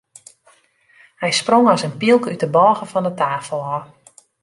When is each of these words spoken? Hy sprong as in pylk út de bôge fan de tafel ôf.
Hy 1.21 1.31
sprong 1.39 1.67
as 1.73 1.85
in 1.87 1.97
pylk 2.01 2.23
út 2.31 2.41
de 2.43 2.47
bôge 2.55 2.85
fan 2.91 3.07
de 3.07 3.13
tafel 3.19 3.61
ôf. 3.75 3.83